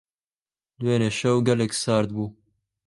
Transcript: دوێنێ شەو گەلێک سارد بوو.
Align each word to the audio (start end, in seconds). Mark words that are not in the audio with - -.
دوێنێ 0.79 1.09
شەو 1.19 1.37
گەلێک 1.47 1.71
سارد 1.83 2.09
بوو. 2.15 2.29